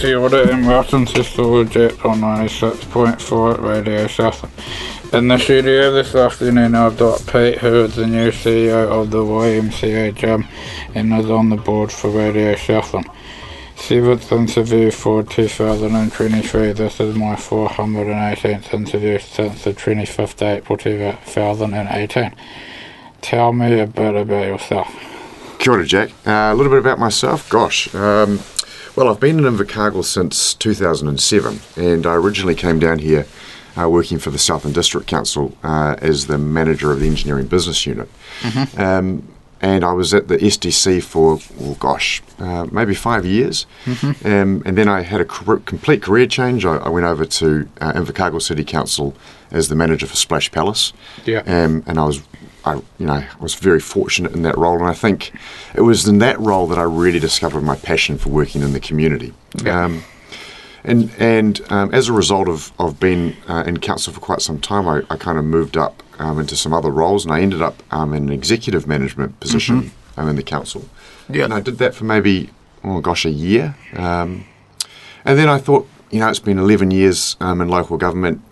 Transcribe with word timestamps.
Kia 0.00 0.18
ora 0.18 0.50
and 0.50 0.66
welcome 0.66 1.04
to 1.04 1.22
Solar 1.22 1.66
Jet 1.66 1.92
on 2.06 2.20
96.4 2.20 3.52
at 3.52 3.60
Radio 3.60 4.06
Southland. 4.06 4.54
In 5.12 5.28
the 5.28 5.36
studio 5.36 5.92
this 5.92 6.14
afternoon 6.14 6.74
I've 6.74 6.96
got 6.96 7.20
Pete 7.26 7.58
who 7.58 7.84
is 7.84 7.96
the 7.96 8.06
new 8.06 8.30
CEO 8.30 8.88
of 8.88 9.10
the 9.10 9.18
YMCA 9.18 10.14
Gym 10.14 10.46
and 10.94 11.12
is 11.12 11.28
on 11.28 11.50
the 11.50 11.58
board 11.58 11.92
for 11.92 12.08
Radio 12.08 12.56
Southland. 12.56 13.10
Seventh 13.76 14.32
interview 14.32 14.90
for 14.90 15.22
2023. 15.22 16.72
This 16.72 16.98
is 16.98 17.14
my 17.14 17.34
418th 17.34 18.72
interview 18.72 19.18
since 19.18 19.64
the 19.64 19.74
25th 19.74 20.40
April 20.40 20.78
2018. 20.78 22.34
Tell 23.20 23.52
me 23.52 23.78
a 23.78 23.86
bit 23.86 24.14
about 24.14 24.46
yourself. 24.46 24.88
Kia 25.58 25.72
ora, 25.74 25.84
Jack. 25.84 26.08
Uh, 26.26 26.52
a 26.52 26.54
little 26.54 26.72
bit 26.72 26.78
about 26.78 26.98
myself. 26.98 27.50
Gosh, 27.50 27.94
um, 27.94 28.40
well, 29.00 29.08
I've 29.08 29.18
been 29.18 29.38
in 29.38 29.44
Invercargill 29.46 30.04
since 30.04 30.52
2007, 30.52 31.60
and 31.76 32.06
I 32.06 32.14
originally 32.16 32.54
came 32.54 32.78
down 32.78 32.98
here 32.98 33.26
uh, 33.80 33.88
working 33.88 34.18
for 34.18 34.28
the 34.28 34.38
Southland 34.38 34.74
District 34.74 35.06
Council 35.06 35.56
uh, 35.62 35.96
as 36.02 36.26
the 36.26 36.36
manager 36.36 36.92
of 36.92 37.00
the 37.00 37.06
engineering 37.06 37.46
business 37.46 37.86
unit. 37.86 38.10
Mm-hmm. 38.40 38.78
Um, 38.78 39.28
and 39.62 39.84
I 39.84 39.94
was 39.94 40.12
at 40.12 40.28
the 40.28 40.36
SDC 40.36 41.02
for, 41.02 41.38
oh 41.62 41.74
gosh, 41.76 42.22
uh, 42.40 42.66
maybe 42.70 42.94
five 42.94 43.24
years. 43.24 43.64
Mm-hmm. 43.86 44.26
Um, 44.26 44.62
and 44.66 44.76
then 44.76 44.86
I 44.86 45.00
had 45.00 45.22
a 45.22 45.24
complete 45.24 46.02
career 46.02 46.26
change. 46.26 46.66
I, 46.66 46.76
I 46.76 46.90
went 46.90 47.06
over 47.06 47.24
to 47.24 47.68
uh, 47.80 47.92
Invercargill 47.94 48.42
City 48.42 48.64
Council 48.64 49.14
as 49.50 49.68
the 49.70 49.76
manager 49.76 50.06
for 50.06 50.16
Splash 50.16 50.52
Palace. 50.52 50.92
Yeah. 51.24 51.38
Um, 51.46 51.84
and 51.86 51.98
I 51.98 52.04
was 52.04 52.20
I, 52.64 52.74
you 52.74 53.06
know, 53.06 53.24
was 53.40 53.54
very 53.54 53.80
fortunate 53.80 54.32
in 54.32 54.42
that 54.42 54.56
role, 54.56 54.76
and 54.78 54.86
I 54.86 54.94
think 54.94 55.32
it 55.74 55.82
was 55.82 56.06
in 56.06 56.18
that 56.18 56.38
role 56.40 56.66
that 56.68 56.78
I 56.78 56.82
really 56.82 57.18
discovered 57.18 57.62
my 57.62 57.76
passion 57.76 58.18
for 58.18 58.28
working 58.28 58.62
in 58.62 58.72
the 58.72 58.80
community. 58.80 59.32
Um, 59.66 60.04
and 60.84 61.10
and 61.18 61.60
um, 61.70 61.92
as 61.92 62.08
a 62.08 62.12
result 62.12 62.48
of, 62.48 62.72
of 62.78 62.98
being 62.98 63.36
uh, 63.48 63.64
in 63.66 63.78
council 63.78 64.12
for 64.12 64.20
quite 64.20 64.40
some 64.40 64.58
time, 64.58 64.88
I, 64.88 65.02
I 65.10 65.16
kind 65.16 65.38
of 65.38 65.44
moved 65.44 65.76
up 65.76 66.02
um, 66.18 66.38
into 66.38 66.56
some 66.56 66.72
other 66.72 66.90
roles, 66.90 67.24
and 67.24 67.32
I 67.32 67.40
ended 67.40 67.62
up 67.62 67.82
um, 67.92 68.14
in 68.14 68.24
an 68.24 68.32
executive 68.32 68.86
management 68.86 69.40
position 69.40 69.92
mm-hmm. 70.16 70.28
in 70.28 70.36
the 70.36 70.42
council. 70.42 70.88
Yeah. 71.28 71.44
And 71.44 71.54
I 71.54 71.60
did 71.60 71.78
that 71.78 71.94
for 71.94 72.04
maybe, 72.04 72.50
oh 72.84 73.00
gosh, 73.00 73.24
a 73.24 73.30
year. 73.30 73.76
Um, 73.94 74.44
and 75.24 75.38
then 75.38 75.48
I 75.48 75.58
thought, 75.58 75.88
you 76.10 76.20
know, 76.20 76.28
it's 76.28 76.38
been 76.38 76.58
11 76.58 76.90
years 76.90 77.36
um, 77.40 77.60
in 77.60 77.68
local 77.68 77.96
government 77.96 78.42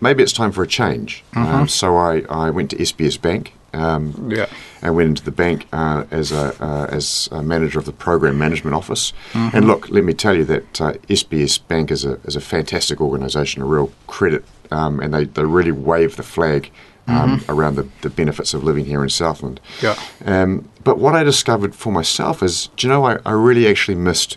maybe 0.00 0.22
it's 0.22 0.32
time 0.32 0.52
for 0.52 0.62
a 0.62 0.66
change. 0.66 1.24
Mm-hmm. 1.32 1.54
Um, 1.54 1.68
so 1.68 1.96
I, 1.96 2.22
I 2.28 2.50
went 2.50 2.70
to 2.70 2.76
SBS 2.76 3.20
Bank. 3.20 3.54
Um, 3.74 4.30
yeah. 4.30 4.46
And 4.80 4.96
went 4.96 5.10
into 5.10 5.22
the 5.22 5.30
bank 5.30 5.66
uh, 5.74 6.04
as 6.10 6.32
a 6.32 6.56
uh, 6.58 6.86
as 6.86 7.28
a 7.30 7.42
manager 7.42 7.78
of 7.78 7.84
the 7.84 7.92
program 7.92 8.38
management 8.38 8.74
office. 8.74 9.12
Mm-hmm. 9.32 9.56
And 9.56 9.66
look, 9.66 9.90
let 9.90 10.04
me 10.04 10.14
tell 10.14 10.34
you 10.34 10.44
that 10.46 10.80
uh, 10.80 10.92
SBS 11.08 11.60
Bank 11.68 11.90
is 11.90 12.02
a 12.04 12.14
is 12.24 12.34
a 12.34 12.40
fantastic 12.40 12.98
organisation, 12.98 13.60
a 13.60 13.66
real 13.66 13.92
credit, 14.06 14.44
um, 14.70 15.00
and 15.00 15.12
they, 15.12 15.24
they 15.24 15.44
really 15.44 15.72
wave 15.72 16.16
the 16.16 16.22
flag 16.22 16.70
um, 17.08 17.40
mm-hmm. 17.40 17.50
around 17.50 17.76
the, 17.76 17.88
the 18.02 18.10
benefits 18.10 18.54
of 18.54 18.62
living 18.62 18.84
here 18.84 19.02
in 19.02 19.08
Southland. 19.08 19.60
Yeah. 19.82 19.98
Um, 20.24 20.68
but 20.84 20.98
what 20.98 21.14
I 21.14 21.24
discovered 21.24 21.74
for 21.74 21.92
myself 21.92 22.42
is, 22.42 22.68
do 22.76 22.86
you 22.86 22.92
know, 22.92 23.04
I, 23.04 23.18
I 23.24 23.32
really 23.32 23.66
actually 23.66 23.96
missed 23.96 24.36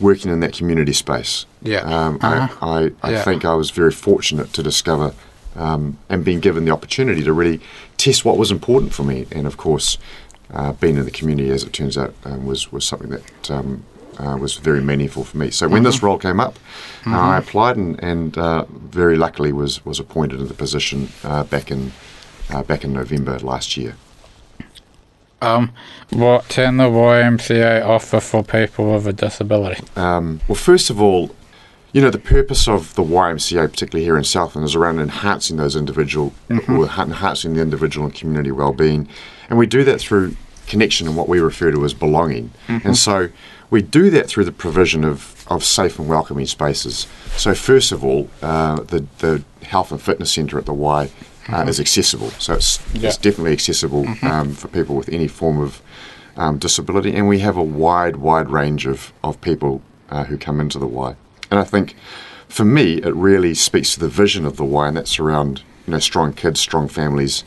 working 0.00 0.30
in 0.30 0.40
that 0.40 0.52
community 0.52 0.92
space. 0.92 1.46
Yeah. 1.62 1.80
Um, 1.80 2.18
Uh-huh. 2.22 2.48
I, 2.66 2.78
I, 2.84 2.90
I 3.02 3.10
Yeah. 3.12 3.22
think 3.24 3.44
I 3.44 3.54
was 3.54 3.70
very 3.70 3.90
fortunate 3.92 4.52
to 4.52 4.62
discover 4.62 5.12
um, 5.56 5.98
and 6.08 6.24
being 6.24 6.40
given 6.40 6.64
the 6.64 6.70
opportunity 6.70 7.22
to 7.24 7.32
really 7.32 7.60
test 7.96 8.24
what 8.24 8.36
was 8.38 8.50
important 8.50 8.92
for 8.94 9.02
me. 9.04 9.26
And 9.32 9.46
of 9.46 9.56
course, 9.56 9.98
uh, 10.54 10.72
being 10.72 10.96
in 10.96 11.04
the 11.04 11.10
community, 11.10 11.50
as 11.50 11.64
it 11.64 11.72
turns 11.72 11.98
out, 11.98 12.14
um, 12.24 12.46
was, 12.46 12.70
was 12.72 12.84
something 12.84 13.10
that 13.10 13.50
um, 13.50 13.82
uh, 14.18 14.36
was 14.40 14.56
very 14.56 14.80
meaningful 14.80 15.24
for 15.24 15.36
me. 15.36 15.50
So 15.50 15.66
when 15.68 15.82
this 15.82 16.02
role 16.02 16.18
came 16.18 16.38
up, 16.40 16.58
uh, 17.06 17.10
I 17.18 17.38
applied 17.38 17.76
and, 17.76 17.98
and 18.02 18.38
uh, 18.38 18.64
very 18.70 19.16
luckily 19.16 19.52
was, 19.52 19.84
was 19.84 19.98
appointed 20.00 20.40
in 20.40 20.46
the 20.48 20.54
position 20.54 21.08
uh, 21.24 21.44
back 21.44 21.70
in 21.70 21.92
uh, 22.50 22.62
back 22.62 22.82
in 22.82 22.92
November 22.94 23.38
last 23.40 23.76
year. 23.76 23.94
Um, 25.40 25.72
what 26.10 26.48
can 26.48 26.78
the 26.78 26.84
YMCA 26.84 27.84
offer 27.84 28.20
for 28.20 28.42
people 28.42 28.94
with 28.94 29.06
a 29.06 29.12
disability? 29.12 29.82
Um, 29.96 30.40
well, 30.48 30.56
first 30.56 30.90
of 30.90 31.00
all, 31.00 31.34
you 31.92 32.02
know, 32.02 32.10
the 32.10 32.18
purpose 32.18 32.68
of 32.68 32.94
the 32.96 33.02
YMCA, 33.02 33.70
particularly 33.70 34.04
here 34.04 34.18
in 34.18 34.24
Southland, 34.24 34.66
is 34.66 34.74
around 34.74 35.00
enhancing 35.00 35.56
those 35.56 35.74
individual, 35.74 36.34
or 36.68 36.84
enhancing 36.86 37.54
the 37.54 37.62
individual 37.62 38.06
and 38.06 38.14
community 38.14 38.50
well-being, 38.50 39.08
and 39.48 39.58
we 39.58 39.66
do 39.66 39.84
that 39.84 40.00
through 40.00 40.36
connection 40.66 41.06
and 41.08 41.16
what 41.16 41.28
we 41.28 41.40
refer 41.40 41.70
to 41.70 41.84
as 41.84 41.94
belonging. 41.94 42.50
And 42.68 42.96
so 42.96 43.30
we 43.70 43.80
do 43.80 44.10
that 44.10 44.28
through 44.28 44.44
the 44.44 44.52
provision 44.52 45.02
of, 45.02 45.46
of 45.48 45.64
safe 45.64 45.98
and 45.98 46.08
welcoming 46.08 46.44
spaces. 46.44 47.06
So 47.36 47.54
first 47.54 47.90
of 47.90 48.04
all, 48.04 48.28
uh, 48.42 48.80
the 48.82 49.06
the 49.18 49.42
health 49.62 49.90
and 49.90 50.00
fitness 50.00 50.32
centre 50.32 50.58
at 50.58 50.66
the 50.66 50.74
Y 50.74 51.10
uh, 51.52 51.64
is 51.68 51.80
accessible. 51.80 52.30
So 52.38 52.54
it's, 52.54 52.78
Yeah. 52.94 53.08
it's 53.08 53.16
definitely 53.16 53.52
accessible 53.52 54.06
um, 54.22 54.52
for 54.54 54.68
people 54.68 54.96
with 54.96 55.08
any 55.08 55.28
form 55.28 55.60
of 55.60 55.80
um, 56.36 56.58
disability, 56.58 57.14
and 57.14 57.26
we 57.28 57.40
have 57.40 57.56
a 57.56 57.62
wide, 57.62 58.16
wide 58.16 58.48
range 58.50 58.86
of, 58.86 59.12
of 59.24 59.40
people 59.40 59.82
uh, 60.10 60.24
who 60.24 60.36
come 60.38 60.60
into 60.60 60.78
the 60.78 60.86
Y. 60.86 61.14
And 61.50 61.58
I 61.58 61.64
think 61.64 61.96
for 62.48 62.64
me, 62.64 62.94
it 62.98 63.14
really 63.14 63.54
speaks 63.54 63.94
to 63.94 64.00
the 64.00 64.08
vision 64.08 64.44
of 64.46 64.56
the 64.56 64.64
Y, 64.64 64.86
and 64.88 64.96
that's 64.96 65.18
around 65.18 65.62
you 65.86 65.92
know 65.92 65.98
strong 65.98 66.32
kids, 66.32 66.60
strong 66.60 66.86
families, 66.88 67.44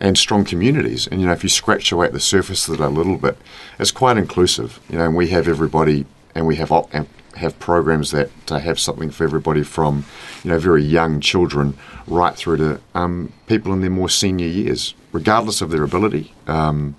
and 0.00 0.18
strong 0.18 0.44
communities. 0.44 1.06
And 1.06 1.20
you 1.20 1.26
know, 1.26 1.32
if 1.32 1.42
you 1.44 1.48
scratch 1.48 1.92
away 1.92 2.06
at 2.06 2.12
the 2.12 2.20
surface 2.20 2.66
of 2.68 2.74
it 2.74 2.80
a 2.80 2.88
little 2.88 3.16
bit, 3.18 3.36
it's 3.78 3.92
quite 3.92 4.16
inclusive. 4.16 4.80
You 4.90 4.98
know, 4.98 5.04
and 5.04 5.14
we 5.16 5.28
have 5.28 5.46
everybody, 5.46 6.04
and 6.34 6.46
we 6.46 6.56
have 6.56 6.72
op- 6.72 6.92
and 6.92 7.06
have 7.36 7.58
programs 7.58 8.10
that 8.10 8.30
have 8.48 8.78
something 8.78 9.10
for 9.10 9.24
everybody 9.24 9.62
from 9.62 10.04
you 10.44 10.50
know 10.50 10.58
very 10.58 10.82
young 10.82 11.20
children 11.20 11.76
right 12.06 12.34
through 12.34 12.56
to 12.58 12.80
um, 12.94 13.32
people 13.46 13.72
in 13.72 13.80
their 13.80 13.90
more 13.90 14.08
senior 14.08 14.46
years, 14.46 14.94
regardless 15.12 15.60
of 15.60 15.70
their 15.70 15.84
ability, 15.84 16.32
um, 16.46 16.94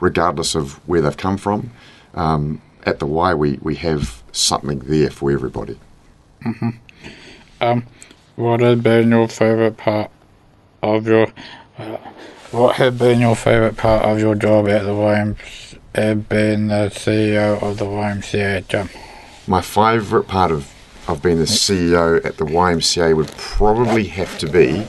regardless 0.00 0.54
of 0.54 0.74
where 0.88 1.00
they've 1.00 1.16
come 1.16 1.36
from. 1.36 1.70
Um, 2.14 2.60
at 2.86 2.98
the 2.98 3.06
Y, 3.06 3.34
we, 3.34 3.58
we 3.62 3.76
have 3.76 4.22
something 4.32 4.80
there 4.80 5.10
for 5.10 5.30
everybody. 5.32 5.78
Um, 7.60 7.86
what 8.36 8.60
has 8.60 8.80
been 8.80 9.10
your 9.10 9.28
favourite 9.28 9.76
part 9.76 10.10
of 10.82 11.06
your? 11.06 11.28
Uh, 11.78 11.96
what 12.50 12.76
has 12.76 12.94
been 12.94 13.20
your 13.20 13.34
favourite 13.34 13.76
part 13.76 14.04
of 14.04 14.18
your 14.18 14.34
job 14.34 14.68
at 14.68 14.82
the 14.82 14.90
YMCA? 14.90 16.28
Being 16.28 16.68
the 16.68 16.90
CEO 16.92 17.62
of 17.62 17.78
the 17.78 17.84
YMCA 17.84 18.66
gym. 18.68 18.88
My 19.46 19.60
favourite 19.60 20.26
part 20.26 20.50
of, 20.50 20.72
of 21.08 21.22
being 21.22 21.38
the 21.38 21.44
CEO 21.44 22.24
at 22.24 22.38
the 22.38 22.44
YMCA 22.44 23.14
would 23.16 23.28
probably 23.36 24.04
have 24.08 24.38
to 24.38 24.48
be 24.48 24.86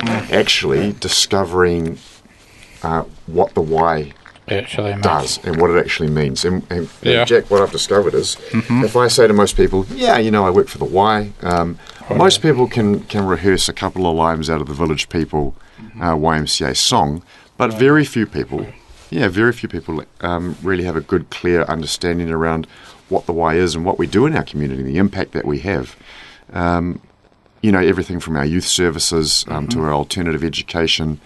actually 0.00 0.92
discovering 0.92 1.98
uh, 2.82 3.04
what 3.26 3.54
the 3.54 3.60
Y 3.60 4.12
Actually, 4.50 4.94
does 5.02 5.44
and 5.44 5.60
what 5.60 5.68
it 5.70 5.76
actually 5.78 6.08
means. 6.08 6.42
And, 6.44 6.64
and 6.70 6.88
Yeah. 7.02 7.24
Jack, 7.26 7.50
what 7.50 7.60
I've 7.60 7.70
discovered 7.72 8.14
is 8.14 8.38
if 8.52 8.96
I 8.96 9.08
say 9.08 9.26
to 9.26 9.34
most 9.34 9.56
people, 9.56 9.84
yeah, 9.90 10.16
you 10.16 10.30
know, 10.30 10.46
I 10.46 10.50
work 10.50 10.68
for 10.68 10.78
the 10.78 10.86
Y, 10.86 11.32
um, 11.42 11.78
most 12.16 12.40
people 12.40 12.66
can, 12.66 13.00
can 13.00 13.26
rehearse 13.26 13.68
a 13.68 13.74
couple 13.74 14.06
of 14.06 14.16
lines 14.16 14.48
out 14.48 14.62
of 14.62 14.66
the 14.66 14.72
Village 14.72 15.10
People 15.10 15.54
uh, 16.00 16.14
YMCA 16.14 16.74
song, 16.76 17.22
but 17.58 17.74
very 17.74 18.06
few 18.06 18.24
people, 18.24 18.66
yeah, 19.10 19.28
very 19.28 19.52
few 19.52 19.68
people 19.68 20.02
um, 20.22 20.56
really 20.62 20.84
have 20.84 20.96
a 20.96 21.02
good, 21.02 21.28
clear 21.28 21.62
understanding 21.64 22.30
around 22.30 22.66
what 23.08 23.26
the 23.26 23.32
Y 23.32 23.54
is 23.54 23.74
and 23.74 23.84
what 23.84 23.98
we 23.98 24.06
do 24.06 24.26
in 24.26 24.36
our 24.36 24.44
community, 24.44 24.82
the 24.82 24.98
impact 24.98 25.32
that 25.32 25.44
we 25.44 25.60
have. 25.60 25.96
Um, 26.52 27.00
you 27.62 27.72
know, 27.72 27.80
everything 27.80 28.20
from 28.20 28.36
our 28.36 28.44
youth 28.44 28.66
services 28.66 29.44
um, 29.48 29.66
to 29.68 29.80
our 29.82 29.92
alternative 29.92 30.44
education, 30.44 31.20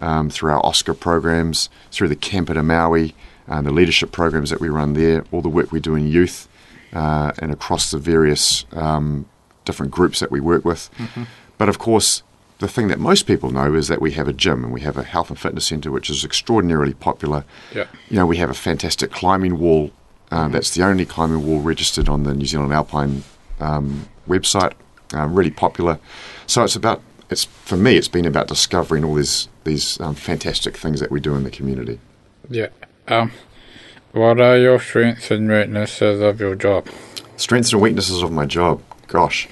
um, 0.00 0.28
through 0.30 0.50
our 0.50 0.64
Oscar 0.66 0.94
programs, 0.94 1.70
through 1.90 2.08
the 2.08 2.16
Camp 2.16 2.50
at 2.50 2.56
Maui, 2.56 3.14
uh, 3.48 3.62
the 3.62 3.70
leadership 3.70 4.10
programs 4.12 4.50
that 4.50 4.60
we 4.60 4.68
run 4.68 4.94
there, 4.94 5.24
all 5.30 5.40
the 5.40 5.48
work 5.48 5.70
we 5.70 5.80
do 5.80 5.94
in 5.94 6.08
youth, 6.08 6.48
uh, 6.92 7.32
and 7.38 7.52
across 7.52 7.90
the 7.90 7.98
various 7.98 8.64
um, 8.72 9.26
different 9.64 9.92
groups 9.92 10.18
that 10.20 10.30
we 10.30 10.40
work 10.40 10.64
with. 10.64 10.90
But 11.58 11.68
of 11.68 11.78
course, 11.78 12.22
the 12.58 12.68
thing 12.68 12.88
that 12.88 12.98
most 12.98 13.26
people 13.26 13.50
know 13.50 13.74
is 13.74 13.88
that 13.88 14.00
we 14.00 14.12
have 14.12 14.28
a 14.28 14.32
gym 14.32 14.64
and 14.64 14.72
we 14.72 14.80
have 14.80 14.96
a 14.96 15.02
health 15.02 15.30
and 15.30 15.38
fitness 15.38 15.66
centre, 15.66 15.90
which 15.90 16.08
is 16.10 16.24
extraordinarily 16.24 16.94
popular. 16.94 17.44
Yeah. 17.74 17.86
You 18.08 18.16
know, 18.16 18.26
we 18.26 18.38
have 18.38 18.50
a 18.50 18.54
fantastic 18.54 19.10
climbing 19.10 19.58
wall. 19.58 19.90
Um, 20.30 20.52
That's 20.52 20.74
the 20.74 20.82
only 20.84 21.06
climbing 21.06 21.46
wall 21.46 21.60
registered 21.60 22.08
on 22.08 22.24
the 22.24 22.34
New 22.34 22.46
Zealand 22.46 22.72
Alpine 22.72 23.22
um, 23.60 24.08
website. 24.28 24.72
Um, 25.14 25.34
really 25.34 25.50
popular. 25.52 25.98
So 26.46 26.64
it's 26.64 26.74
about 26.76 27.00
it's 27.30 27.44
for 27.44 27.76
me. 27.76 27.96
It's 27.96 28.08
been 28.08 28.26
about 28.26 28.48
discovering 28.48 29.04
all 29.04 29.14
these 29.14 29.48
these 29.64 30.00
um, 30.00 30.14
fantastic 30.16 30.76
things 30.76 30.98
that 31.00 31.10
we 31.12 31.20
do 31.20 31.34
in 31.36 31.44
the 31.44 31.50
community. 31.50 32.00
Yeah. 32.50 32.68
Um, 33.08 33.30
what 34.12 34.40
are 34.40 34.56
your 34.58 34.80
strengths 34.80 35.30
and 35.30 35.48
weaknesses 35.48 36.20
of 36.20 36.40
your 36.40 36.54
job? 36.56 36.88
Strengths 37.36 37.72
and 37.72 37.80
weaknesses 37.82 38.22
of 38.22 38.32
my 38.32 38.46
job. 38.46 38.82
Gosh. 39.06 39.48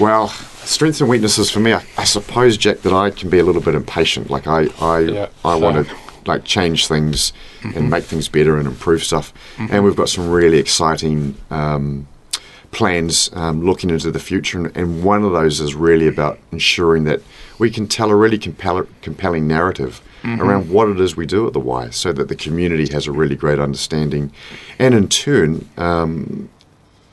Well, 0.00 0.28
strengths 0.28 1.00
and 1.00 1.08
weaknesses 1.10 1.50
for 1.50 1.60
me, 1.60 1.74
I, 1.74 1.84
I 1.98 2.04
suppose, 2.04 2.56
Jack, 2.56 2.78
that 2.78 2.92
I 2.92 3.10
can 3.10 3.28
be 3.30 3.38
a 3.38 3.44
little 3.44 3.60
bit 3.62 3.74
impatient. 3.74 4.30
Like 4.30 4.46
I, 4.46 4.66
I, 4.80 4.98
Yeah, 5.00 5.28
I 5.44 5.54
so- 5.54 5.58
want 5.58 5.86
to 5.86 5.94
like 6.26 6.44
change 6.44 6.86
things 6.86 7.32
and 7.62 7.90
make 7.90 8.04
things 8.04 8.28
better 8.28 8.56
and 8.56 8.66
improve 8.66 9.02
stuff. 9.04 9.32
And 9.58 9.84
we've 9.84 9.96
got 9.96 10.08
some 10.08 10.30
really 10.30 10.58
exciting 10.58 11.36
um, 11.50 12.06
plans 12.70 13.30
um, 13.34 13.64
looking 13.64 13.90
into 13.90 14.10
the 14.10 14.18
future, 14.18 14.58
and, 14.58 14.76
and 14.76 15.04
one 15.04 15.22
of 15.24 15.32
those 15.32 15.60
is 15.60 15.74
really 15.74 16.08
about 16.08 16.38
ensuring 16.52 17.04
that 17.04 17.20
we 17.58 17.70
can 17.70 17.86
tell 17.86 18.10
a 18.10 18.16
really 18.16 18.38
compel- 18.38 18.86
compelling 19.02 19.46
narrative 19.46 20.00
around 20.40 20.70
what 20.70 20.88
it 20.88 21.00
is 21.00 21.16
we 21.16 21.26
do 21.26 21.46
at 21.46 21.52
the 21.52 21.60
Y, 21.60 21.90
so 21.90 22.12
that 22.12 22.28
the 22.28 22.36
community 22.36 22.92
has 22.92 23.06
a 23.06 23.12
really 23.12 23.36
great 23.36 23.58
understanding, 23.58 24.32
and 24.78 24.94
in 24.94 25.08
turn. 25.08 25.68
Um, 25.76 26.48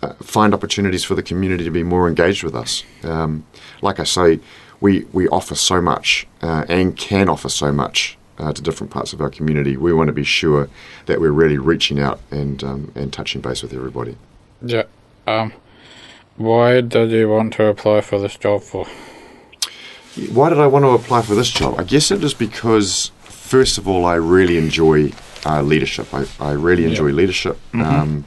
uh, 0.02 0.14
find 0.22 0.54
opportunities 0.54 1.04
for 1.04 1.14
the 1.14 1.22
community 1.22 1.66
to 1.66 1.72
be 1.72 1.84
more 1.84 2.08
engaged 2.08 2.42
with 2.42 2.56
us. 2.56 2.86
Um, 3.04 3.46
like 3.82 4.00
I 4.00 4.06
say, 4.06 4.40
we, 4.80 5.04
we 5.12 5.28
offer 5.28 5.56
so 5.56 5.82
much 5.82 6.26
uh, 6.42 6.64
and 6.70 6.96
can 6.96 7.28
offer 7.28 7.50
so 7.50 7.74
much 7.74 8.18
uh, 8.40 8.54
to 8.54 8.62
different 8.62 8.92
parts 8.92 9.14
of 9.14 9.22
our 9.22 9.30
community. 9.30 9.78
We 9.78 9.94
want 9.94 10.08
to 10.08 10.14
be 10.14 10.24
sure 10.24 10.70
that 11.06 11.20
we're 11.20 11.32
really 11.32 11.58
reaching 11.58 12.00
out 12.00 12.20
and 12.32 12.64
um, 12.64 12.92
and 12.96 13.12
touching 13.12 13.42
base 13.42 13.62
with 13.62 13.74
everybody. 13.74 14.18
Yeah. 14.62 14.84
Um, 15.28 15.54
why 16.38 16.82
did 16.82 17.12
you 17.12 17.30
want 17.30 17.54
to 17.54 17.66
apply 17.66 18.02
for 18.02 18.20
this 18.20 18.38
job 18.38 18.62
for? 18.62 18.88
Why 20.32 20.50
did 20.50 20.60
I 20.60 20.68
want 20.68 20.86
to 20.86 20.90
apply 20.90 21.22
for 21.22 21.36
this 21.36 21.50
job? 21.50 21.80
I 21.80 21.84
guess 21.84 22.12
it 22.12 22.24
is 22.24 22.34
because, 22.34 23.12
first 23.24 23.78
of 23.78 23.88
all, 23.88 24.06
I 24.06 24.16
really 24.16 24.58
enjoy 24.58 25.12
uh, 25.46 25.62
leadership. 25.62 26.14
I, 26.14 26.26
I 26.40 26.52
really 26.52 26.86
enjoy 26.86 27.12
leadership. 27.12 27.58
Um, 27.74 28.26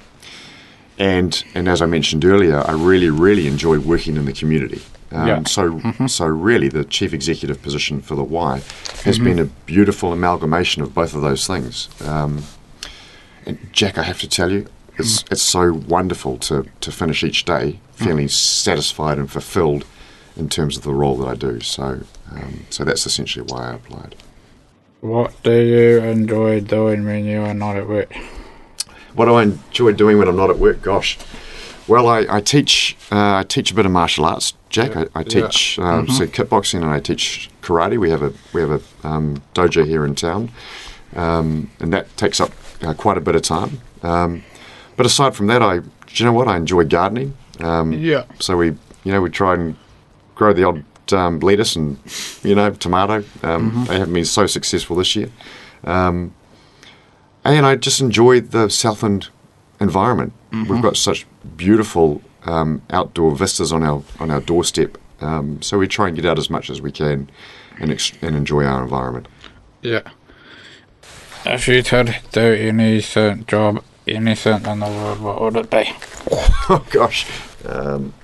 and, 0.99 1.45
and 1.55 1.69
as 1.69 1.83
I 1.83 1.87
mentioned 1.87 2.25
earlier, 2.25 2.59
I 2.67 2.73
really, 2.73 3.11
really 3.11 3.47
enjoy 3.47 3.79
working 3.79 4.17
in 4.17 4.25
the 4.25 4.33
community. 4.33 4.81
Um, 5.13 5.27
Yeah. 5.29 5.43
So, 5.45 5.81
so 6.07 6.27
really, 6.27 6.69
the 6.69 6.85
chief 6.85 7.13
executive 7.13 7.61
position 7.63 8.01
for 8.01 8.15
the 8.15 8.25
Y 8.25 8.63
has 9.05 9.19
been 9.19 9.39
a 9.39 9.45
beautiful 9.67 10.13
amalgamation 10.13 10.83
of 10.83 10.95
both 10.95 11.15
of 11.15 11.23
those 11.23 11.47
things. 11.47 11.89
Um, 12.07 12.45
and 13.47 13.59
Jack, 13.73 13.99
I 13.99 14.03
have 14.05 14.21
to 14.21 14.29
tell 14.29 14.51
you, 14.51 14.67
it's 14.99 15.25
it's 15.31 15.43
so 15.43 15.73
wonderful 15.73 16.39
to 16.39 16.67
to 16.81 16.93
finish 16.93 17.25
each 17.25 17.45
day 17.45 17.79
feeling 17.93 18.29
satisfied 18.29 19.19
and 19.19 19.31
fulfilled 19.31 19.85
in 20.37 20.49
terms 20.49 20.77
of 20.77 20.83
the 20.83 20.93
role 20.95 21.17
that 21.19 21.29
I 21.29 21.35
do. 21.35 21.61
So, 21.61 22.01
um, 22.31 22.65
so 22.71 22.85
that's 22.85 23.07
essentially 23.07 23.45
why 23.49 23.71
I 23.71 23.75
applied. 23.75 24.15
What 25.01 25.41
do 25.43 25.53
you 25.53 25.99
enjoy 25.99 26.61
doing 26.61 27.05
when 27.05 27.25
you 27.25 27.41
are 27.43 27.55
not 27.55 27.77
at 27.77 27.89
work? 27.89 28.13
What 29.15 29.27
do 29.27 29.35
I 29.35 29.43
enjoy 29.43 29.93
doing 29.93 30.19
when 30.19 30.29
I'm 30.29 30.37
not 30.37 30.51
at 30.51 30.59
work? 30.59 30.81
Gosh, 30.83 31.19
well, 31.89 32.07
I, 32.09 32.27
I 32.29 32.41
teach 32.41 32.97
uh, 33.11 33.37
I 33.41 33.45
teach 33.47 33.71
a 33.73 33.75
bit 33.75 33.85
of 33.87 33.93
martial 33.93 34.25
arts, 34.25 34.55
Jack. 34.73 34.97
I, 34.97 35.03
I 35.15 35.21
Yeah. 35.21 35.23
teach 35.49 35.79
um, 35.79 36.09
so 36.09 36.27
kickboxing 36.27 36.83
and 36.83 36.91
I 36.91 36.99
teach 37.01 37.49
karate. 37.63 37.99
We 37.99 38.11
have 38.11 38.23
a 38.23 38.33
we 38.53 38.61
have 38.61 38.71
a 38.73 39.07
um, 39.07 39.43
dojo 39.55 39.87
here 39.87 40.05
in 40.05 40.15
town, 40.17 40.51
um, 41.15 41.71
and 41.79 41.93
that 41.93 42.15
takes 42.17 42.41
up 42.41 42.51
uh, 42.83 42.95
quite 42.95 43.17
a 43.17 43.21
bit 43.21 43.37
of 43.37 43.43
time. 43.43 43.81
Um, 44.03 44.43
but 44.97 45.07
aside 45.07 45.37
from 45.37 45.47
that, 45.47 45.63
I 45.63 45.79
do 45.79 45.87
you 46.17 46.25
know 46.25 46.33
what 46.33 46.49
I 46.49 46.57
enjoy 46.57 46.85
gardening. 46.85 47.35
Um, 47.61 47.93
Yeah. 47.93 48.25
So 48.41 48.57
we, 48.57 48.67
you 49.05 49.13
know, 49.13 49.21
we 49.23 49.31
try 49.31 49.55
and 49.55 49.77
grow 50.35 50.53
the 50.53 50.65
odd 50.65 50.85
um, 51.13 51.39
lettuce 51.41 51.77
and, 51.77 51.99
you 52.43 52.55
know, 52.55 52.71
tomato. 52.71 53.23
Um, 53.43 53.85
They 53.89 53.99
haven't 53.99 54.15
been 54.15 54.25
so 54.25 54.47
successful 54.47 54.97
this 54.97 55.15
year. 55.15 55.29
Um, 55.85 56.33
and 57.45 57.67
I 57.67 57.77
just 57.77 58.01
enjoy 58.01 58.41
the 58.41 58.69
Southland 58.71 59.29
environment. 59.81 60.33
We've 60.53 60.83
got 60.83 60.97
such 60.97 61.27
beautiful 61.57 62.23
um, 62.47 62.83
outdoor 62.91 63.35
vistas 63.37 63.73
on 63.73 63.83
our 63.83 64.03
on 64.21 64.31
our 64.31 64.41
doorstep. 64.41 64.99
Um, 65.21 65.63
so 65.63 65.79
we 65.79 65.87
try 65.87 66.09
and 66.09 66.17
get 66.17 66.27
out 66.27 66.39
as 66.39 66.51
much 66.51 66.69
as 66.69 66.81
we 66.83 66.91
can 66.91 67.31
and, 67.79 67.93
ex- 67.93 68.13
and 68.23 68.35
enjoy 68.35 68.65
our 68.65 68.83
environment. 68.83 69.29
Yeah. 69.81 70.03
If 71.45 71.69
you 71.69 71.83
could 71.83 72.17
do 72.33 72.41
any 72.55 73.01
certain 73.01 73.47
job, 73.47 73.83
anything 74.07 74.65
in 74.67 74.81
the 74.81 74.87
world, 74.87 75.21
what 75.21 75.41
would 75.41 75.57
it 75.57 75.71
be? 75.71 75.93
Oh 76.69 76.85
gosh. 76.91 77.27
Um, 77.67 78.15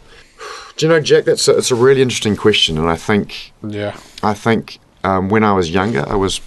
do 0.76 0.86
you 0.86 0.92
know, 0.92 1.00
Jack? 1.00 1.24
That's 1.24 1.48
a, 1.48 1.56
it's 1.58 1.72
a 1.72 1.74
really 1.74 2.00
interesting 2.02 2.36
question, 2.36 2.78
and 2.78 2.88
I 2.88 2.94
think 2.96 3.52
Yeah. 3.66 3.96
I 4.22 4.32
think 4.34 4.78
um, 5.02 5.28
when 5.28 5.42
I 5.42 5.52
was 5.52 5.70
younger, 5.70 6.08
I 6.08 6.14
was, 6.14 6.40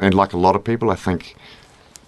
and 0.00 0.12
like 0.14 0.32
a 0.32 0.36
lot 0.36 0.56
of 0.56 0.64
people, 0.64 0.90
I 0.90 0.96
think, 0.96 1.36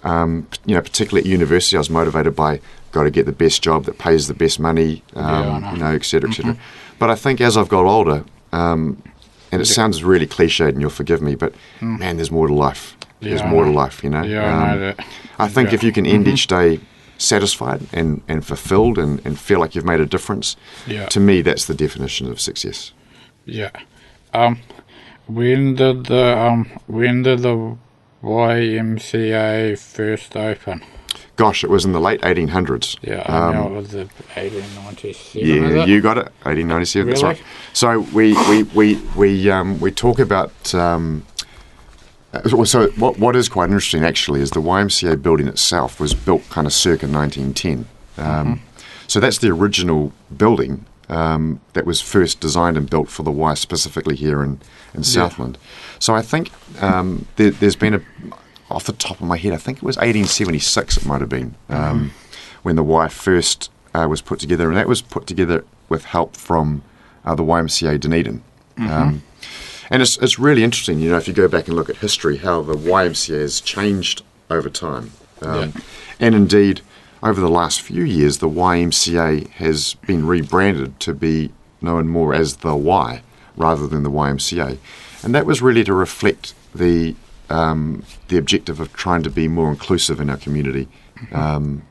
um, 0.02 0.48
you 0.66 0.74
know, 0.74 0.80
particularly 0.82 1.20
at 1.20 1.30
university, 1.30 1.76
I 1.76 1.78
was 1.80 1.90
motivated 1.90 2.34
by 2.34 2.60
got 2.92 3.04
to 3.04 3.10
get 3.10 3.26
the 3.26 3.32
best 3.32 3.62
job 3.62 3.84
that 3.84 3.98
pays 3.98 4.26
the 4.28 4.34
best 4.34 4.58
money, 4.60 5.02
um, 5.14 5.24
Yeah, 5.24 5.30
know. 5.30 5.50
Mm-hmm. 5.66 5.76
you 5.76 5.82
know, 5.82 5.92
et 5.94 6.04
cetera, 6.04 6.30
et 6.30 6.34
cetera. 6.34 6.56
But 6.98 7.10
I 7.10 7.14
think 7.14 7.40
as 7.40 7.56
I've 7.56 7.68
got 7.68 7.84
older, 7.86 8.24
um, 8.52 9.02
and 9.52 9.60
it 9.62 9.66
sounds 9.66 10.02
really 10.04 10.26
cliched, 10.26 10.68
and 10.68 10.80
you'll 10.80 10.90
forgive 10.90 11.22
me, 11.22 11.34
but 11.34 11.54
man, 11.80 12.16
there's 12.16 12.30
more 12.30 12.46
to 12.48 12.54
life. 12.54 12.96
There's 13.20 13.40
Mm. 13.40 13.44
Yeah, 13.44 13.48
I 13.48 13.50
more 13.50 13.64
to 13.64 13.70
life, 13.70 14.04
you 14.04 14.10
know. 14.10 14.22
Yeah, 14.22 14.44
I 14.44 14.66
know 14.66 14.72
Um, 14.74 14.80
that. 14.80 15.06
I 15.38 15.48
think 15.48 15.68
Yeah. 15.70 15.74
if 15.76 15.82
you 15.82 15.92
can 15.92 16.06
end 16.06 16.28
each 16.28 16.46
day 16.46 16.80
satisfied 17.18 17.80
and, 17.92 18.20
and 18.28 18.44
fulfilled 18.46 18.96
and, 18.98 19.20
and 19.24 19.38
feel 19.38 19.58
like 19.58 19.74
you've 19.74 19.84
made 19.84 20.00
a 20.00 20.06
difference, 20.06 20.56
Yeah. 20.86 21.06
to 21.06 21.18
me, 21.20 21.42
that's 21.42 21.64
the 21.64 21.74
definition 21.74 22.30
of 22.30 22.40
success. 22.40 22.92
Yeah. 23.44 23.70
Um, 24.34 24.58
when 25.26 25.74
did 25.74 26.06
the 26.06 26.38
um 26.38 26.66
when 26.86 27.22
did 27.22 27.40
the 27.40 27.76
YMCA 28.22 29.78
first 29.78 30.36
open? 30.36 30.82
Gosh, 31.36 31.62
it 31.62 31.70
was 31.70 31.84
in 31.84 31.92
the 31.92 32.00
late 32.00 32.20
1800s. 32.22 32.96
Yeah, 33.02 33.20
Um, 33.22 33.54
know 33.54 33.66
it 33.68 33.76
was 33.76 33.88
the 33.90 34.08
1897. 34.34 35.46
Yeah, 35.76 35.84
you 35.84 36.00
got 36.00 36.18
it. 36.18 36.24
1897. 36.44 37.08
That's 37.10 37.22
right. 37.22 37.40
So 37.72 38.00
we 38.12 38.34
we 38.48 38.62
we 38.74 38.94
we 39.16 39.50
um, 39.50 39.78
we 39.80 39.90
talk 39.90 40.18
about. 40.18 40.74
Um, 40.74 41.24
uh, 42.34 42.64
so 42.64 42.88
what 42.98 43.18
what 43.18 43.36
is 43.36 43.48
quite 43.48 43.66
interesting 43.70 44.04
actually 44.04 44.40
is 44.40 44.50
the 44.50 44.60
YMCA 44.60 45.22
building 45.22 45.48
itself 45.48 45.98
was 46.00 46.12
built 46.14 46.48
kind 46.50 46.66
of 46.66 46.72
circa 46.72 47.06
1910. 47.06 47.86
Um, 48.18 48.60
So 49.06 49.20
that's 49.20 49.38
the 49.38 49.48
original 49.48 50.12
building 50.36 50.84
um, 51.08 51.60
that 51.72 51.86
was 51.86 52.02
first 52.02 52.40
designed 52.40 52.76
and 52.76 52.90
built 52.90 53.08
for 53.08 53.22
the 53.22 53.30
Y 53.30 53.54
specifically 53.54 54.16
here 54.16 54.42
in 54.42 54.60
in 54.94 55.02
Southland. 55.04 55.56
So 55.98 56.14
I 56.14 56.22
think 56.22 56.50
um, 56.82 57.26
there, 57.36 57.50
there's 57.50 57.76
been 57.76 57.94
a 57.94 58.00
off 58.70 58.84
the 58.84 58.92
top 58.92 59.20
of 59.20 59.26
my 59.26 59.36
head, 59.38 59.52
I 59.52 59.56
think 59.56 59.78
it 59.78 59.82
was 59.84 59.96
1876. 59.96 60.98
It 60.98 61.06
might 61.06 61.20
have 61.20 61.28
been 61.30 61.54
um, 61.68 62.12
when 62.62 62.76
the 62.76 62.82
Y 62.82 63.08
first 63.08 63.70
uh, 63.94 64.06
was 64.08 64.20
put 64.20 64.38
together, 64.38 64.68
and 64.68 64.76
that 64.76 64.88
was 64.88 65.00
put 65.02 65.26
together 65.26 65.64
with 65.88 66.04
help 66.04 66.36
from 66.36 66.82
uh, 67.24 67.34
the 67.34 67.42
YMCA 67.42 67.98
Dunedin. 68.00 68.42
Um, 68.78 69.22
and 69.90 70.02
it's 70.02 70.18
it's 70.18 70.38
really 70.38 70.62
interesting, 70.62 71.00
you 71.00 71.10
know, 71.10 71.16
if 71.16 71.26
you 71.26 71.34
go 71.34 71.48
back 71.48 71.66
and 71.66 71.76
look 71.76 71.88
at 71.90 71.96
history, 71.96 72.36
how 72.38 72.62
the 72.62 72.74
YMCA 72.74 73.40
has 73.40 73.60
changed 73.60 74.22
over 74.50 74.68
time, 74.70 75.12
um, 75.42 75.54
Yeah. 75.74 75.80
and 76.20 76.34
indeed 76.34 76.82
over 77.22 77.40
the 77.40 77.48
last 77.48 77.80
few 77.80 78.04
years, 78.04 78.38
the 78.38 78.48
YMCA 78.48 79.48
has 79.52 79.94
been 80.06 80.26
rebranded 80.26 81.00
to 81.00 81.14
be 81.14 81.50
known 81.80 82.06
more 82.08 82.34
as 82.34 82.58
the 82.58 82.76
Y 82.76 83.22
rather 83.56 83.86
than 83.88 84.02
the 84.04 84.10
YMCA, 84.10 84.78
and 85.24 85.34
that 85.34 85.46
was 85.46 85.60
really 85.62 85.82
to 85.84 85.94
reflect 85.94 86.54
the 86.74 87.16
um, 87.50 88.04
the 88.28 88.36
objective 88.36 88.80
of 88.80 88.92
trying 88.92 89.22
to 89.22 89.30
be 89.30 89.48
more 89.48 89.70
inclusive 89.70 90.20
in 90.20 90.30
our 90.30 90.36
community. 90.36 90.88
Um, 91.32 91.82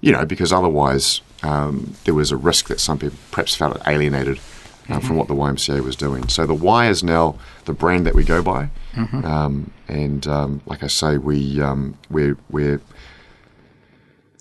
you 0.00 0.12
know, 0.12 0.24
because 0.24 0.52
otherwise 0.52 1.20
um, 1.42 1.94
there 2.04 2.14
was 2.14 2.30
a 2.30 2.36
risk 2.36 2.68
that 2.68 2.80
some 2.80 2.98
people 2.98 3.18
perhaps 3.30 3.54
felt 3.54 3.80
alienated 3.86 4.40
uh, 4.88 4.98
from 4.98 5.16
what 5.16 5.28
the 5.28 5.34
YMCA 5.34 5.80
was 5.80 5.96
doing. 5.96 6.28
So 6.28 6.46
the 6.46 6.54
Y 6.54 6.88
is 6.88 7.02
now 7.02 7.38
the 7.64 7.72
brand 7.72 8.06
that 8.06 8.14
we 8.14 8.24
go 8.24 8.42
by, 8.42 8.70
um, 8.96 9.70
and 9.88 10.26
um, 10.26 10.60
like 10.66 10.82
I 10.82 10.88
say, 10.88 11.16
we 11.18 11.60
um, 11.60 11.96
we're 12.10 12.36
we're 12.50 12.80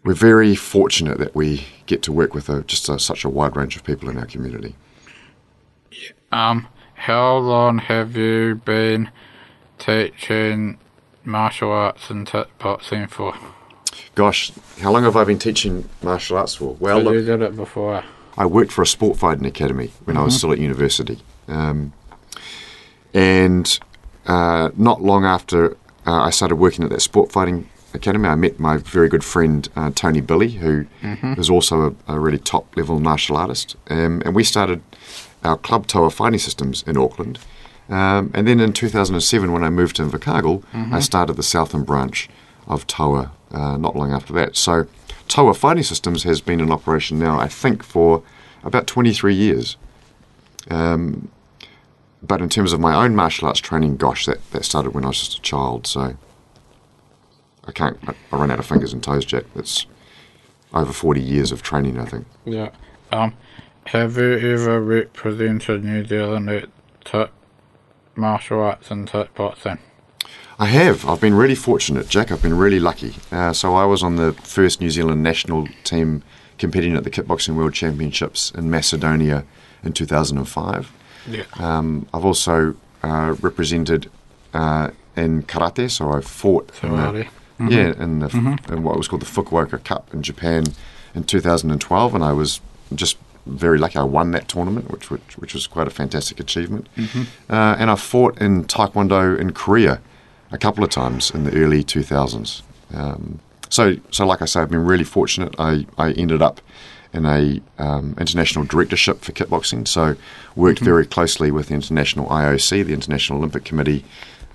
we're 0.03 0.13
very 0.13 0.55
fortunate 0.55 1.19
that 1.19 1.35
we 1.35 1.65
get 1.85 2.01
to 2.03 2.11
work 2.11 2.33
with 2.33 2.49
a, 2.49 2.63
just 2.63 2.87
a, 2.89 2.97
such 2.97 3.25
a 3.25 3.29
wide 3.29 3.55
range 3.55 3.75
of 3.75 3.83
people 3.83 4.09
in 4.09 4.17
our 4.17 4.25
community. 4.25 4.75
Um, 6.31 6.67
how 6.95 7.37
long 7.37 7.79
have 7.79 8.15
you 8.15 8.55
been 8.65 9.09
teaching 9.79 10.77
martial 11.25 11.71
arts 11.71 12.09
and 12.09 12.29
boxing 12.59 13.07
for? 13.07 13.33
Gosh, 14.15 14.51
how 14.81 14.91
long 14.91 15.03
have 15.03 15.15
I 15.15 15.24
been 15.24 15.39
teaching 15.39 15.88
martial 16.01 16.38
arts 16.38 16.55
for? 16.55 16.75
Well, 16.79 17.03
So 17.03 17.12
you 17.12 17.25
did 17.25 17.41
it 17.41 17.55
before. 17.55 18.03
I 18.38 18.45
worked 18.45 18.71
for 18.71 18.81
a 18.81 18.88
sport 18.88 19.17
fighting 19.17 19.45
academy 19.45 19.91
when 20.05 20.15
I 20.17 20.24
was 20.24 20.38
still 20.38 20.51
at 20.51 20.59
university. 20.59 21.19
Um, 21.48 21.93
and 23.13 23.79
uh, 24.25 24.69
not 24.77 25.01
long 25.01 25.25
after 25.25 25.71
uh, 26.05 26.21
I 26.21 26.29
started 26.29 26.55
working 26.55 26.83
at 26.86 26.89
that 26.91 27.01
sport 27.01 27.31
fighting 27.31 27.69
academy, 27.93 28.29
I 28.29 28.36
met 28.36 28.59
my 28.59 28.77
very 28.77 29.09
good 29.09 29.24
friend 29.24 29.67
uh, 29.75 29.91
Tony 29.93 30.21
Billy, 30.21 30.50
who 30.51 30.86
is 31.38 31.50
also 31.50 31.95
a, 32.07 32.13
a 32.15 32.19
really 32.19 32.38
top 32.38 32.77
level 32.77 33.00
martial 33.00 33.36
artist. 33.36 33.75
Um, 33.89 34.21
and 34.24 34.36
we 34.36 34.43
started 34.43 34.81
our 35.43 35.57
club 35.57 35.88
Toa 35.88 36.09
Fighting 36.09 36.39
Systems 36.39 36.83
in 36.86 36.98
Auckland. 36.98 37.39
Um, 37.89 38.31
and 38.34 38.48
then 38.48 38.60
in 38.60 38.74
2007, 38.74 39.51
when 39.51 39.63
I 39.63 39.69
moved 39.69 39.96
to 39.96 40.03
Invercargill, 40.03 40.63
I 40.93 41.00
started 41.00 41.34
the 41.34 41.43
Southern 41.43 41.84
branch 41.84 42.29
of 42.67 42.86
Toa 42.86 43.31
uh, 43.51 43.77
not 43.77 43.96
long 43.96 44.12
after 44.12 44.34
that. 44.34 44.55
So 44.55 44.88
Toa 45.27 45.53
Fighting 45.53 45.84
Systems 45.84 46.24
has 46.24 46.41
been 46.41 46.60
in 46.60 46.72
operation 46.72 47.19
now, 47.19 47.39
I 47.39 47.48
think, 47.48 47.84
for 47.84 48.24
about 48.63 48.88
23 48.88 49.34
years. 49.34 49.77
Um, 50.69 51.29
but 52.22 52.41
in 52.41 52.50
terms 52.50 52.74
of 52.74 52.79
my 52.79 52.93
own 52.93 53.15
martial 53.15 53.48
arts 53.48 53.60
training, 53.60 53.98
gosh, 53.98 54.25
that, 54.25 54.51
that 54.51 54.65
started 54.65 54.93
when 54.93 55.05
I 55.05 55.08
was 55.08 55.19
just 55.19 55.38
a 55.38 55.41
child. 55.41 55.88
So 55.88 56.17
I 57.65 57.72
can't, 57.72 57.98
I, 58.08 58.13
I 58.31 58.38
run 58.38 58.51
out 58.51 58.60
of 58.60 58.65
fingers 58.65 58.93
and 58.93 59.01
toes, 59.01 59.25
Jack. 59.25 59.46
It's 59.55 59.86
over 60.74 60.91
40 60.91 61.22
years 61.22 61.51
of 61.51 61.62
training, 61.62 61.98
I 61.98 62.05
think. 62.05 62.27
Yeah. 62.46 62.72
Um, 63.12 63.36
have 63.86 64.17
you 64.17 64.34
ever 64.34 64.79
represented 64.81 65.84
New 65.84 66.05
Zealand 66.05 66.50
at 66.50 66.69
tip 67.05 67.31
martial 68.15 68.61
arts 68.61 68.91
and 68.91 69.07
tip 69.07 69.33
boxing? 69.35 69.79
I 70.57 70.65
have. 70.65 71.07
I've 71.07 71.21
been 71.21 71.35
really 71.35 71.55
fortunate, 71.55 72.09
Jack. 72.09 72.31
I've 72.31 72.41
been 72.41 72.57
really 72.57 72.79
lucky. 72.81 73.15
Uh, 73.31 73.53
so 73.53 73.75
I 73.75 73.85
was 73.85 74.03
on 74.03 74.17
the 74.17 74.33
first 74.33 74.81
New 74.81 74.89
Zealand 74.89 75.23
national 75.23 75.67
team 75.85 76.21
competing 76.57 76.95
at 76.97 77.05
the 77.05 77.09
Kickboxing 77.09 77.55
World 77.55 77.73
Championships 77.73 78.51
in 78.51 78.69
Macedonia 78.69 79.45
in 79.83 79.93
2005. 79.93 80.91
Yeah. 81.27 81.43
Um, 81.53 82.07
I've 82.13 82.25
also 82.25 82.75
uh, 83.03 83.35
represented 83.41 84.11
uh, 84.53 84.89
in 85.15 85.43
karate, 85.43 85.89
so 85.89 86.11
I 86.11 86.19
fought 86.19 86.71
in 86.83 86.91
the, 86.91 86.97
Karate. 86.97 87.29
yeah 87.69 88.03
in, 88.03 88.19
the, 88.19 88.59
in 88.69 88.83
what 88.83 88.97
was 88.97 89.07
called 89.07 89.21
the 89.21 89.25
Fukuoka 89.25 89.81
Cup 89.83 90.13
in 90.13 90.21
Japan 90.21 90.65
in 91.15 91.23
2012, 91.23 92.15
and 92.15 92.23
I 92.23 92.33
was 92.33 92.59
just 92.93 93.17
very 93.49 93.77
lucky. 93.77 93.97
I 93.97 94.03
won 94.03 94.31
that 94.31 94.47
tournament, 94.47 94.89
which 94.91 95.09
which, 95.09 95.37
which 95.37 95.53
was 95.53 95.67
quite 95.67 95.87
a 95.87 95.91
fantastic 95.91 96.39
achievement. 96.39 96.87
Uh, 97.49 97.75
and 97.79 97.89
I 97.89 97.95
fought 97.95 98.39
in 98.41 98.65
Taekwondo 98.65 99.37
in 99.37 99.51
Korea 99.53 100.01
a 100.51 100.57
couple 100.57 100.83
of 100.83 100.89
times 100.89 101.31
in 101.31 101.43
the 101.43 101.53
early 101.53 101.83
2000s. 101.83 102.61
Um, 102.93 103.39
so 103.69 103.97
so 104.11 104.25
like 104.25 104.41
I 104.41 104.45
say, 104.45 104.61
I've 104.61 104.69
been 104.69 104.85
really 104.85 105.03
fortunate. 105.03 105.55
I, 105.59 105.85
I 105.97 106.11
ended 106.13 106.41
up 106.41 106.61
in 107.13 107.25
a 107.25 107.61
um, 107.77 108.15
international 108.19 108.65
directorship 108.65 109.21
for 109.21 109.31
kickboxing. 109.31 109.87
So 109.87 110.15
worked 110.55 110.79
very 110.79 111.05
closely 111.05 111.51
with 111.51 111.67
the 111.69 111.73
international 111.73 112.27
IOC, 112.27 112.85
the 112.85 112.93
International 112.93 113.39
Olympic 113.39 113.63
Committee, 113.63 114.05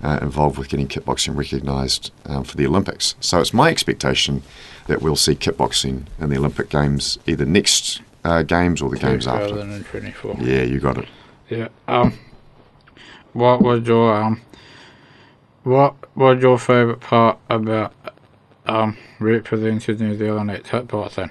uh, 0.01 0.19
involved 0.21 0.57
with 0.57 0.69
getting 0.69 0.87
kickboxing 0.87 1.35
recognised 1.35 2.11
um, 2.25 2.43
for 2.43 2.55
the 2.57 2.65
Olympics. 2.65 3.15
So 3.19 3.39
it's 3.39 3.53
my 3.53 3.69
expectation 3.69 4.43
that 4.87 5.01
we'll 5.01 5.15
see 5.15 5.35
kickboxing 5.35 6.05
in 6.19 6.29
the 6.29 6.37
Olympic 6.37 6.69
Games 6.69 7.17
either 7.25 7.45
next 7.45 8.01
uh, 8.25 8.41
games 8.43 8.81
or 8.81 8.89
the 8.89 8.97
games 8.97 9.27
after. 9.27 9.49
2024. 9.49 10.37
Yeah, 10.41 10.63
you 10.63 10.79
got 10.79 10.97
it. 10.97 11.07
Yeah. 11.49 11.67
Um, 11.87 12.17
what 13.33 13.61
was 13.61 13.85
your 13.87 14.15
um, 14.15 14.41
what 15.63 15.95
was 16.15 16.41
your 16.41 16.57
favourite 16.57 16.99
part 17.01 17.37
about 17.49 17.93
um 18.65 18.97
representing 19.19 20.07
New 20.07 20.17
Zealand 20.17 20.49
at 20.51 20.63
tip 20.65 20.87
boxing? 20.87 21.29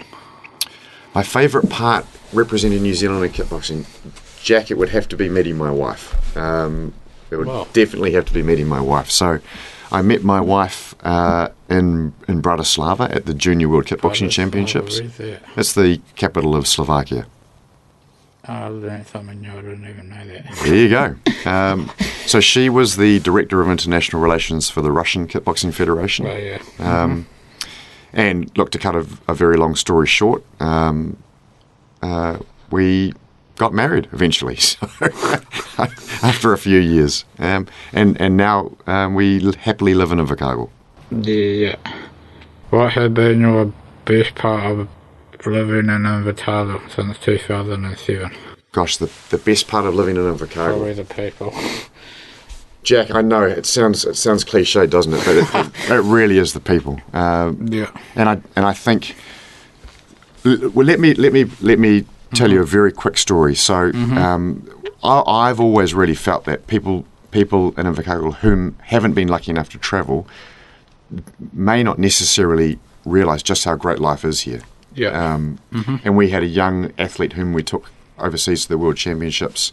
My 1.14 1.22
favourite 1.22 1.68
part 1.70 2.06
representing 2.32 2.82
New 2.82 2.94
Zealand 2.94 3.24
in 3.24 3.30
kickboxing, 3.30 3.86
Jack, 4.42 4.70
it 4.72 4.78
would 4.78 4.88
have 4.88 5.08
to 5.08 5.16
be 5.16 5.28
meeting 5.28 5.56
my 5.56 5.70
wife. 5.70 6.36
Um, 6.36 6.92
it 7.30 7.36
would 7.36 7.46
Wow. 7.46 7.68
definitely 7.72 8.12
have 8.12 8.24
to 8.26 8.32
be 8.34 8.42
meeting 8.42 8.66
my 8.66 8.80
wife. 8.80 9.10
So 9.10 9.38
I 9.92 10.02
met 10.02 10.22
my 10.22 10.40
wife 10.40 10.94
uh, 11.04 11.48
in 11.68 12.14
in 12.28 12.42
Bratislava 12.42 13.14
at 13.14 13.26
the 13.26 13.34
Junior 13.34 13.68
World 13.68 13.86
Kickboxing 13.86 14.30
Championships. 14.30 15.00
That? 15.00 15.40
It's 15.56 15.74
the 15.74 16.00
capital 16.16 16.56
of 16.56 16.66
Slovakia. 16.66 17.26
I 18.46 18.68
learned 18.68 19.06
something 19.06 19.40
new. 19.40 19.50
I 19.50 19.62
didn't 19.62 19.88
even 19.88 20.10
know 20.10 20.26
that. 20.26 20.44
There 20.64 20.74
you 20.74 20.88
go. 20.90 21.16
Um, 21.50 21.90
so 22.26 22.40
she 22.40 22.68
was 22.68 22.96
the 22.96 23.18
director 23.20 23.62
of 23.62 23.70
international 23.70 24.20
relations 24.20 24.68
for 24.68 24.82
the 24.82 24.90
Russian 24.90 25.26
Kickboxing 25.26 25.72
Federation. 25.72 26.26
Well, 26.26 26.38
yeah. 26.38 26.58
Um, 26.78 27.26
and 28.12 28.50
look, 28.56 28.70
to 28.72 28.78
cut 28.78 28.94
a, 28.94 29.06
a 29.28 29.34
very 29.34 29.56
long 29.56 29.74
story 29.76 30.06
short, 30.06 30.44
um, 30.60 31.16
uh, 32.02 32.38
we 32.70 33.14
got 33.56 33.72
married 33.72 34.08
eventually. 34.12 34.58
So 34.66 34.88
after 36.22 36.52
a 36.52 36.58
few 36.58 36.78
years, 36.78 37.24
um, 37.38 37.66
and 37.92 38.20
and 38.20 38.36
now 38.36 38.72
um, 38.86 39.14
we 39.14 39.40
happily 39.54 39.94
live 39.94 40.12
in 40.12 40.18
Invercargill. 40.18 40.70
Yeah. 41.10 41.76
What 42.70 42.92
has 42.94 43.10
been 43.12 43.40
your 43.40 43.72
best 44.04 44.34
part 44.34 44.64
of 44.64 44.88
living 45.46 45.88
in 45.90 46.02
Invercargill 46.04 46.90
since 46.90 47.18
2007? 47.18 48.30
Gosh, 48.72 48.96
the 48.96 49.10
the 49.30 49.38
best 49.38 49.68
part 49.68 49.86
of 49.86 49.94
living 49.94 50.16
in 50.16 50.22
Invercargill. 50.22 50.54
Probably 50.76 50.92
the 50.94 51.04
people. 51.04 51.52
Jack, 52.82 53.10
I 53.14 53.22
know 53.22 53.42
it 53.44 53.64
sounds 53.66 54.04
it 54.04 54.16
sounds 54.16 54.44
cliche, 54.44 54.86
doesn't 54.86 55.14
it? 55.14 55.24
But 55.24 55.36
it, 55.36 55.90
it 55.90 56.00
really 56.02 56.38
is 56.38 56.52
the 56.52 56.60
people. 56.60 57.00
Um, 57.12 57.66
Yeah. 57.70 57.90
and 58.14 58.28
I 58.28 58.40
and 58.56 58.66
I 58.66 58.72
think. 58.74 59.16
Well, 60.44 60.84
let 60.86 61.00
me 61.00 61.14
let 61.14 61.32
me 61.32 61.46
let 61.62 61.78
me 61.78 62.04
tell 62.34 62.50
you 62.50 62.60
a 62.62 62.66
very 62.66 62.92
quick 62.92 63.16
story. 63.18 63.54
So, 63.54 63.90
um, 63.94 64.68
I, 65.02 65.22
I've 65.26 65.60
always 65.60 65.94
really 65.94 66.14
felt 66.14 66.44
that 66.44 66.66
people 66.66 67.04
people 67.30 67.68
in 67.78 67.86
Invercargill 67.86 68.36
whom 68.36 68.76
haven't 68.82 69.14
been 69.14 69.28
lucky 69.28 69.50
enough 69.50 69.68
to 69.70 69.78
travel 69.78 70.26
may 71.52 71.82
not 71.82 71.98
necessarily 71.98 72.78
realise 73.04 73.42
just 73.42 73.64
how 73.64 73.74
great 73.76 73.98
life 73.98 74.24
is 74.24 74.40
here. 74.42 74.60
Yeah. 74.94 75.34
Um, 75.34 75.58
And 76.04 76.16
we 76.16 76.30
had 76.30 76.42
a 76.42 76.46
young 76.46 76.92
athlete 76.98 77.32
whom 77.34 77.52
we 77.52 77.62
took 77.62 77.90
overseas 78.18 78.62
to 78.62 78.68
the 78.68 78.78
World 78.78 78.96
Championships 78.96 79.72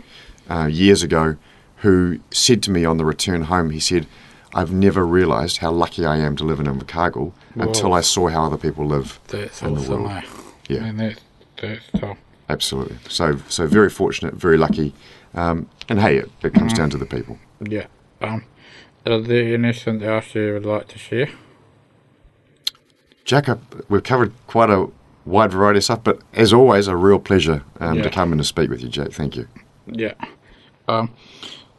uh, 0.49 0.65
years 0.65 1.03
ago 1.03 1.35
who 1.77 2.19
said 2.31 2.61
to 2.63 2.71
me 2.71 2.85
on 2.85 2.97
the 2.97 3.05
return 3.05 3.43
home, 3.43 3.69
he 3.69 3.79
said, 3.79 4.05
I've 4.53 4.71
never 4.73 5.05
realised 5.05 5.57
how 5.57 5.71
lucky 5.71 6.05
I 6.05 6.17
am 6.17 6.35
to 6.37 6.43
live 6.43 6.59
in 6.59 6.65
Invercargill 6.65 7.31
until 7.55 7.93
I 7.93 8.01
saw 8.01 8.27
how 8.27 8.45
other 8.45 8.57
people 8.57 8.85
live 8.85 9.19
that's 9.27 9.61
in 9.61 9.75
the 9.75 9.81
world. 9.91 10.11
eh? 10.11 10.21
Yeah. 10.67 11.13
That's 11.61 11.85
tough. 11.99 12.17
Absolutely. 12.51 12.97
So, 13.07 13.37
so 13.47 13.65
very 13.67 13.89
fortunate, 13.89 14.33
very 14.33 14.57
lucky. 14.57 14.93
Um, 15.33 15.69
and 15.87 15.99
hey, 16.01 16.17
it, 16.17 16.29
it 16.43 16.53
comes 16.53 16.73
down 16.73 16.89
to 16.89 16.97
the 16.97 17.05
people. 17.05 17.39
Yeah. 17.61 17.85
Um, 18.21 18.43
is 19.05 19.25
there 19.27 19.53
anything 19.53 20.03
else 20.03 20.35
you 20.35 20.53
would 20.53 20.65
like 20.65 20.87
to 20.89 20.97
share? 20.99 21.29
Jack, 23.23 23.47
uh, 23.47 23.55
we've 23.87 24.03
covered 24.03 24.33
quite 24.47 24.69
a 24.69 24.87
wide 25.25 25.51
variety 25.51 25.77
of 25.77 25.83
stuff, 25.85 26.03
but 26.03 26.19
as 26.33 26.51
always, 26.51 26.87
a 26.87 26.95
real 26.95 27.19
pleasure 27.19 27.63
um, 27.79 27.97
Yeah. 27.97 28.03
to 28.03 28.09
come 28.09 28.31
and 28.33 28.41
to 28.41 28.45
speak 28.45 28.69
with 28.69 28.81
you, 28.81 28.89
Jack. 28.89 29.11
Thank 29.11 29.37
you. 29.37 29.47
Yeah. 29.87 30.13
Um, 30.87 31.13